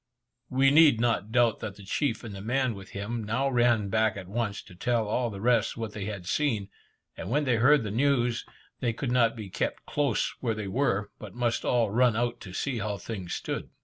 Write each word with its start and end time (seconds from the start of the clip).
We 0.49 0.71
need 0.71 0.99
not 0.99 1.31
doubt 1.31 1.59
that 1.59 1.75
the 1.75 1.83
chief 1.83 2.23
and 2.23 2.33
the 2.33 2.41
man 2.41 2.73
with 2.73 2.89
him 2.89 3.23
now 3.23 3.47
ran 3.51 3.89
back 3.89 4.17
at 4.17 4.27
once, 4.27 4.63
to 4.63 4.73
tell 4.73 5.07
all 5.07 5.29
the 5.29 5.39
rest 5.39 5.77
what 5.77 5.91
they 5.91 6.05
had 6.05 6.25
seen; 6.25 6.69
and 7.15 7.29
when 7.29 7.43
they 7.43 7.57
heard 7.57 7.83
the 7.83 7.91
news, 7.91 8.43
they 8.79 8.93
could 8.93 9.11
not 9.11 9.35
be 9.35 9.47
kept 9.47 9.85
close 9.85 10.29
where 10.41 10.55
they 10.55 10.67
were, 10.67 11.11
but 11.19 11.35
must 11.35 11.63
all 11.63 11.91
run 11.91 12.15
out 12.15 12.41
to 12.41 12.51
see 12.51 12.79
how 12.79 12.97
things 12.97 13.35
stood. 13.35 13.69